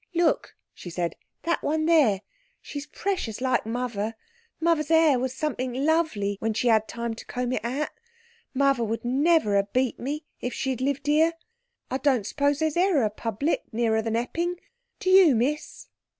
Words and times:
"Look," 0.15 0.55
she 0.73 0.89
said, 0.89 1.15
"that 1.43 1.61
one 1.61 1.85
there—she's 1.85 2.87
precious 2.87 3.39
like 3.39 3.67
mother; 3.67 4.15
mother's 4.59 4.89
"air 4.89 5.19
was 5.19 5.31
somethink 5.31 5.75
lovely, 5.77 6.37
when 6.39 6.55
she 6.55 6.71
"ad 6.71 6.87
time 6.87 7.13
to 7.13 7.25
comb 7.27 7.51
it 7.53 7.63
out. 7.63 7.91
Mother 8.51 8.83
wouldn't 8.83 9.13
never 9.13 9.57
a 9.57 9.63
beat 9.63 9.99
me 9.99 10.25
if 10.39 10.55
she'd 10.55 10.81
lived 10.81 11.07
'ere—I 11.07 11.99
don't 11.99 12.25
suppose 12.25 12.57
there's 12.57 12.77
e'er 12.77 13.03
a 13.03 13.11
public 13.11 13.71
nearer 13.71 14.01
than 14.01 14.15
Epping, 14.15 14.55
do 14.99 15.11
you, 15.11 15.35
Miss?" 15.35 15.89